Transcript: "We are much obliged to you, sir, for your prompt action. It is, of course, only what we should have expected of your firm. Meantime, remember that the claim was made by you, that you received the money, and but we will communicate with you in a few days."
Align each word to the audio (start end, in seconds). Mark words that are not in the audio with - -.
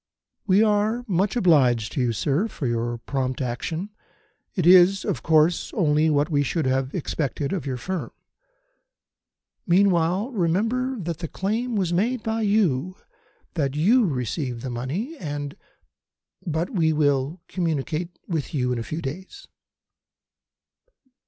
"We 0.47 0.63
are 0.63 1.03
much 1.07 1.35
obliged 1.35 1.91
to 1.91 2.01
you, 2.01 2.11
sir, 2.11 2.47
for 2.47 2.65
your 2.65 2.97
prompt 2.97 3.39
action. 3.39 3.91
It 4.55 4.65
is, 4.65 5.05
of 5.05 5.21
course, 5.21 5.71
only 5.75 6.09
what 6.09 6.27
we 6.31 6.41
should 6.41 6.65
have 6.65 6.95
expected 6.95 7.53
of 7.53 7.67
your 7.67 7.77
firm. 7.77 8.09
Meantime, 9.67 10.33
remember 10.33 10.97
that 11.01 11.19
the 11.19 11.27
claim 11.27 11.75
was 11.75 11.93
made 11.93 12.23
by 12.23 12.41
you, 12.41 12.95
that 13.53 13.75
you 13.75 14.07
received 14.07 14.63
the 14.63 14.71
money, 14.71 15.17
and 15.19 15.55
but 16.47 16.71
we 16.71 16.91
will 16.91 17.39
communicate 17.47 18.17
with 18.27 18.55
you 18.55 18.71
in 18.71 18.79
a 18.79 18.83
few 18.83 19.03
days." 19.03 19.47